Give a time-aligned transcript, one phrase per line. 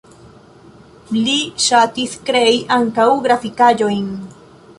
[1.17, 4.11] Li ŝatis krei ankaŭ grafikaĵojn.